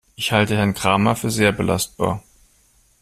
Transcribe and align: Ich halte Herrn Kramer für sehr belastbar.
Ich 0.15 0.31
halte 0.31 0.57
Herrn 0.57 0.73
Kramer 0.73 1.15
für 1.15 1.29
sehr 1.29 1.51
belastbar. 1.51 2.23